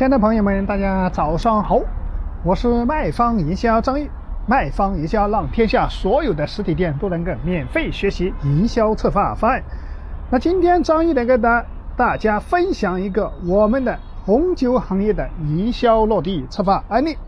[0.00, 1.78] 亲爱的朋友们，大家早上好，
[2.42, 4.08] 我是卖方营销张毅。
[4.46, 9.62] 卖方营销让天下所有的实体店都能够免费学习营销策划方案。
[10.30, 11.66] 那今天张毅来跟大
[11.98, 17.18] 大家分享一个我们的红酒行业的营销落地策划案例。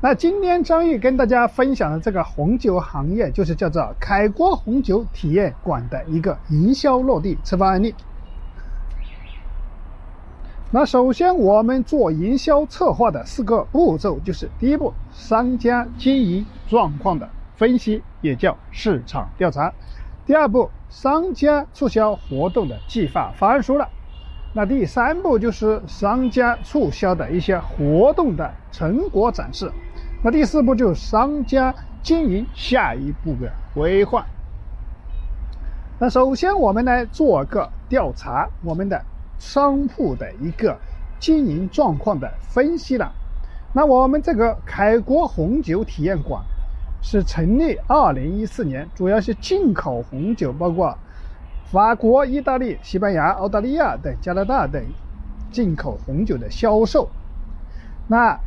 [0.00, 7.94] 那今天张毅跟大家分享的这个红酒行业，就是叫做凯国红酒体验馆的一个营销落地策划案例。
[10.74, 19.72] 那首先，我们做营销策划的四个步骤，就是第一步，商家经营状况的分析，也叫市场调查；
[20.26, 23.86] 第二步，商家促销活动的计划方案书了；
[24.52, 29.68] 那第三步就是商家促销的一些活动的成果展示；
[30.24, 31.72] 那第四步就是商家
[32.02, 34.26] 经营下一步的规划。
[36.00, 39.00] 那首先，我们来做个调查，我们的。
[39.44, 40.74] 商铺的一个
[41.20, 43.12] 经营状况的分析了。
[43.74, 46.42] 那我们这个凯国红酒体验馆
[47.02, 50.96] 是成立二零一四年，主要是进口红酒，包括
[51.70, 54.82] 法国、意大利、西班牙、澳大利亚等加拿大等
[55.52, 57.06] 进口红酒的销售。
[58.08, 58.38] 那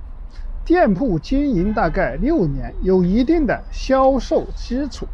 [0.65, 5.05] 店铺经营大概六年，有一定的销售基础，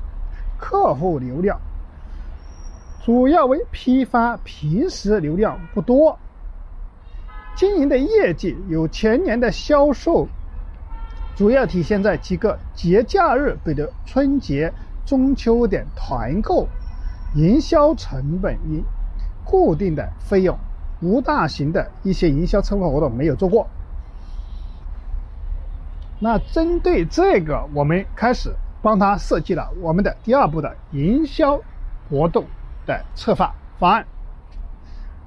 [0.58, 1.59] 客户流量。
[3.03, 6.17] 主要为批发，平时流量不多。
[7.53, 10.25] 经营的业绩有前年的销售，
[11.35, 14.71] 主要体现在几个节假日，比如春节、
[15.05, 16.65] 中秋等团购。
[17.35, 18.81] 营销成本一
[19.43, 20.57] 固定的费用，
[21.01, 23.67] 无大型的一些营销策划活动没有做过。
[26.19, 31.59] 那针对这个，我们开始帮他设计了我们的第二步的营销
[32.09, 32.45] 活动。
[32.86, 34.06] 的策划方案，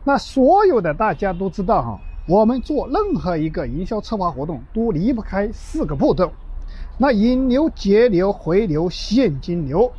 [0.04, 6.32] 那所有的大家都知道哈，我们做任何一个营销策划活动都离不开四个步骤，
[6.98, 9.90] 那引流、节流、回流、现金流。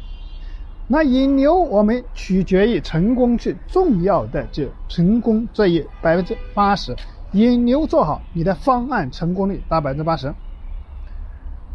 [0.88, 6.96] 那引流我们取决于成功最重要的就成功这一百分之八十，
[7.34, 10.34] 引流做好，你的方案成功率达百分之八十。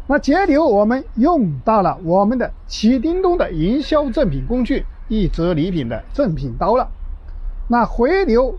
[0.07, 4.83] 那节流我们用到了我们的启叮咚的营销赠品工具。
[5.09, 6.89] 一折礼品的赠品刀了，
[7.67, 8.57] 那回流，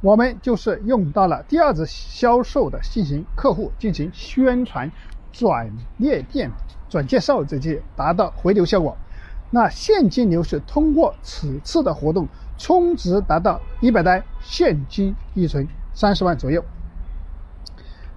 [0.00, 4.90] 我们就是用到了第二次销售的进行客户进行宣传、
[5.32, 6.50] 转列店、
[6.88, 8.96] 转介绍这些，达到回流效果。
[9.50, 12.26] 那现金流是通过此次的活动
[12.56, 16.64] 充值达到一百单，现金预存三十万左右。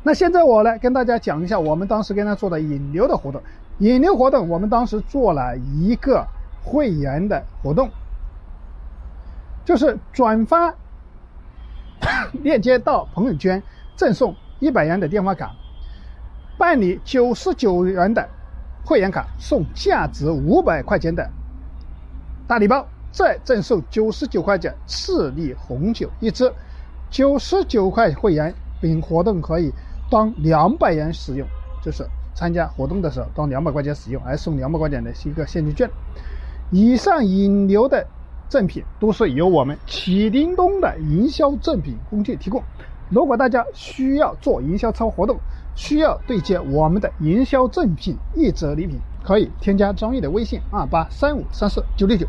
[0.04, 3.42] 那现在我来跟大家讲一下我们当时跟他做的引流的活动。
[3.80, 6.26] 引流活动，我们当时做了一个。
[6.66, 7.90] 会员的活动
[9.64, 10.74] 就是转发
[12.44, 13.62] 链接到朋友圈，
[13.96, 15.48] 赠送一百元的电话卡；
[16.58, 18.28] 办理九十九元的
[18.84, 21.28] 会员卡，送价值五百块钱的
[22.48, 26.52] 大礼包，再赠送九十九块钱赤利红酒一支。
[27.10, 29.72] 九十九块会员，本活动可以
[30.12, 31.48] 当两百元使用，
[31.82, 32.06] 就是
[32.36, 35.90] 参加活动的时候当两百块钱使用，还送两百块钱的一个现金券。
[36.72, 38.06] 以上引流的
[38.50, 42.64] 赠品都是由我们启叮咚的营销赠品工具提供。
[43.10, 45.38] 如果大家需要做营销策划活动，
[45.76, 52.28] 需要对接我们的营销赠品一折礼品，可以添加张毅的微信二八三五三四九六九。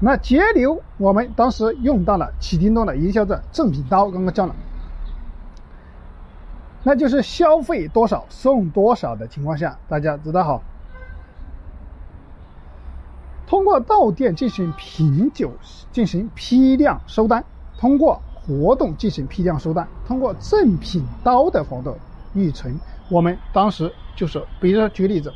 [0.00, 4.54] 那节流，我们当时用到了启叮咚的营销的赠品刀，刚刚讲了，
[6.82, 10.60] 那就是消费多少送多少的情况下，大家知道哈。
[13.52, 15.52] 通过到店进行品酒，
[15.92, 17.42] 进行批量收单；
[17.76, 21.94] 通过活动进行批量收单；通过赠品刀的活动
[22.32, 22.74] 预存。
[23.10, 25.30] 我们当时就是，比如说举例子，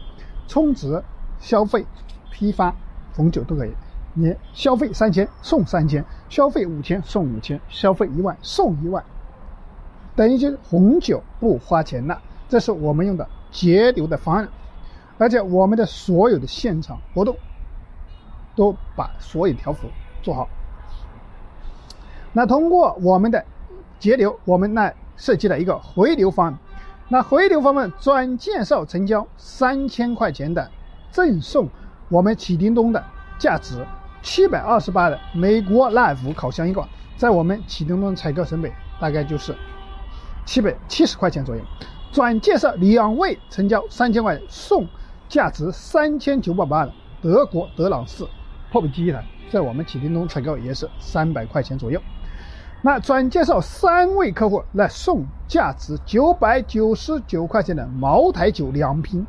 [0.49, 1.04] 充值、
[1.41, 1.84] 消费、
[2.31, 2.75] 批发
[3.15, 3.72] 红酒都可以。
[4.15, 9.04] 你消费三千送三千，消费五千送五千，消费一万送一万，
[10.15, 12.19] 等于就是红酒不花钱了。
[12.48, 14.48] 这是我们用的节流的方案，
[15.19, 17.36] 而且我们的所有的现场活动。
[18.57, 19.87] 都把所有条幅
[20.23, 20.49] 做好。
[22.33, 23.45] 那通过我们的
[24.01, 26.59] 节流，我们呢设计了一个回流方案。
[27.09, 30.69] 那回流方案转介绍成交三千块钱的
[31.13, 31.69] 赠送，
[32.09, 33.05] 我们启叮咚的
[33.39, 33.87] 价值
[34.23, 36.85] 七百二十八的美国耐福烤箱一个，
[37.17, 39.55] 在我们启叮咚采购成本大概就是
[40.45, 41.63] 七百七十块钱左右。
[42.13, 44.87] 转介绍两位成交三千块送
[45.29, 46.93] 价值三千九百八的
[47.23, 48.27] 德国德朗仕。
[48.71, 52.01] 破壁机一台，在我们启叮咚采购也是三百块钱左右。
[52.83, 59.27] 那转介绍三位客户来送价值九百九十九块钱的茅台酒两瓶，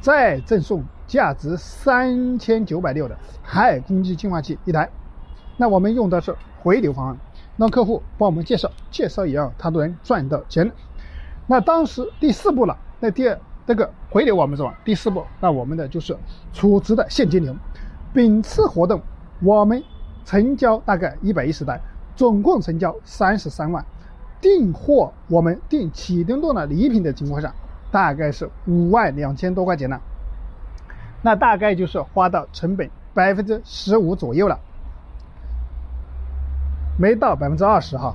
[0.00, 4.88] 再赠送价值三千九百六的海尔空气净化器一台。
[5.56, 7.16] 那我们用的是回流方案，
[7.56, 10.70] 让客户帮我们介绍，介绍以后他都能赚到钱。
[11.46, 14.78] 那当时第四步了，那第二这个回流我们是吧？
[14.84, 16.16] 第四步，那我们的就是
[16.52, 17.56] 储值的现金流。
[18.12, 19.00] 本次活动
[19.42, 19.82] 我们
[20.24, 21.80] 成交大概一百一十单。
[22.16, 23.82] 总共成交三十三万，
[24.42, 27.54] 订货我们订启动动的礼品的情况下，
[27.90, 29.98] 大概是五万两千多块钱呢。
[31.22, 34.58] 那大概就是花到成本百分之十五左右了，
[36.98, 38.14] 没到百分之二十哈。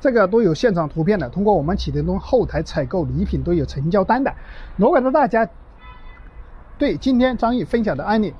[0.00, 4.32] 这个都有现场图片的，通过我们启动东后台采购礼品都有成交单的。
[4.76, 5.46] 如果说大家
[6.78, 8.32] 对今天张毅分享的案例，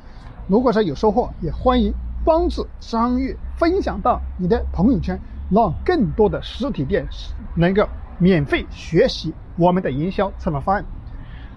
[0.51, 1.95] 如果说有收获，也欢迎。
[2.23, 5.19] 帮助张玉分享到你的朋友圈，
[5.49, 7.07] 让更多的实体店
[7.55, 7.89] 能够
[8.19, 10.85] 免费学习我们的营销策划方案。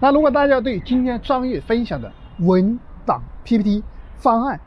[0.00, 3.82] 那如果大家对今天张玉分享的文档 PPT
[4.14, 4.58] 方案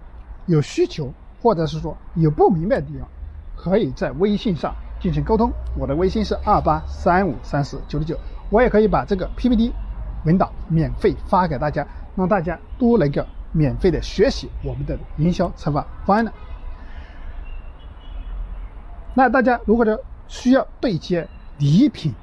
[0.46, 3.08] 有需求，或者是说有不明白的地方，
[3.56, 5.52] 可以在微信上进行沟通。
[5.76, 8.16] 我的微信是二八三五三四九六九，
[8.52, 9.74] 我也可以把这个 PPT
[10.26, 13.26] 文档免费发给大家，让大家都能够。
[13.52, 16.32] 免费的学习我们的营销策划方案呢？
[19.14, 21.28] 那大家如果说需要对接
[21.58, 22.14] 礼品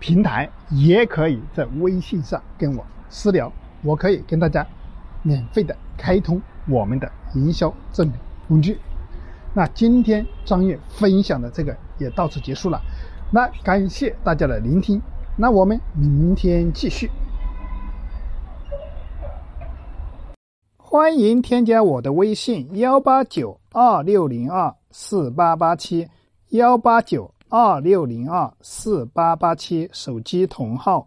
[0.00, 3.52] 平台，也可以在微信上跟我私聊，
[3.82, 4.66] 我可以跟大家
[5.22, 8.16] 免费的开通我们的营销证明
[8.48, 8.78] 工具。
[9.54, 12.82] 那今天张悦分享的这个也到此结束了，
[13.30, 15.00] 那感谢大家的聆听，
[15.36, 17.08] 那我们明天继续。
[20.92, 26.06] 欢迎添加我的微信：幺八九二六零二四八八七，
[26.50, 31.06] 幺八九二六零二四八八七，手机同号。